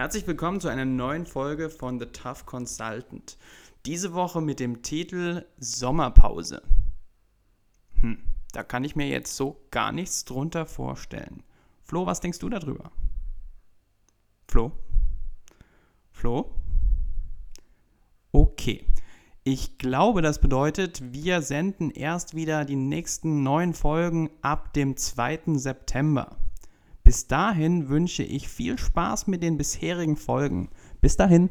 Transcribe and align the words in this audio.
Herzlich 0.00 0.26
willkommen 0.26 0.62
zu 0.62 0.68
einer 0.68 0.86
neuen 0.86 1.26
Folge 1.26 1.68
von 1.68 2.00
The 2.00 2.06
Tough 2.06 2.46
Consultant. 2.46 3.36
Diese 3.84 4.14
Woche 4.14 4.40
mit 4.40 4.58
dem 4.58 4.80
Titel 4.80 5.44
Sommerpause. 5.58 6.62
Hm, 8.00 8.16
da 8.52 8.62
kann 8.62 8.82
ich 8.82 8.96
mir 8.96 9.08
jetzt 9.08 9.36
so 9.36 9.60
gar 9.70 9.92
nichts 9.92 10.24
drunter 10.24 10.64
vorstellen. 10.64 11.42
Flo, 11.82 12.06
was 12.06 12.20
denkst 12.20 12.38
du 12.38 12.48
darüber? 12.48 12.90
Flo? 14.48 14.72
Flo? 16.12 16.50
Okay. 18.32 18.86
Ich 19.44 19.76
glaube, 19.76 20.22
das 20.22 20.40
bedeutet, 20.40 21.12
wir 21.12 21.42
senden 21.42 21.90
erst 21.90 22.34
wieder 22.34 22.64
die 22.64 22.76
nächsten 22.76 23.42
neun 23.42 23.74
Folgen 23.74 24.30
ab 24.40 24.72
dem 24.72 24.96
2. 24.96 25.58
September. 25.58 26.38
Bis 27.10 27.26
dahin 27.26 27.88
wünsche 27.88 28.22
ich 28.22 28.48
viel 28.48 28.78
Spaß 28.78 29.26
mit 29.26 29.42
den 29.42 29.56
bisherigen 29.56 30.16
Folgen. 30.16 30.68
Bis 31.00 31.16
dahin. 31.16 31.50